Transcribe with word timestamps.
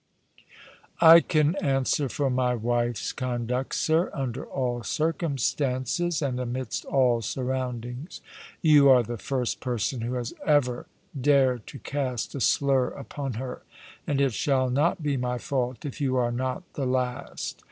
"I 1.13 1.19
can 1.19 1.55
answer 1.57 2.09
for 2.09 2.31
my 2.31 2.55
wife's 2.55 3.11
conduct, 3.13 3.75
sir, 3.75 4.09
under 4.15 4.43
all 4.47 4.81
circum 4.81 5.37
stances, 5.37 6.23
and 6.23 6.39
amidst 6.39 6.85
all 6.85 7.21
surroundiugs. 7.21 8.19
You 8.63 8.89
are 8.89 9.03
the 9.03 9.19
first 9.19 9.59
person 9.59 10.01
who 10.01 10.13
has 10.15 10.33
ever 10.43 10.87
dared 11.29 11.67
to 11.67 11.77
cast 11.77 12.33
a 12.33 12.39
slur 12.41 12.87
upon 12.87 13.33
her, 13.33 13.61
and 14.07 14.19
it 14.19 14.33
shall 14.33 14.71
not 14.71 15.03
be 15.03 15.17
my 15.17 15.37
fault 15.37 15.85
if 15.85 16.01
you 16.01 16.15
are 16.15 16.31
not 16.31 16.63
the 16.73 16.87
last. 16.87 17.59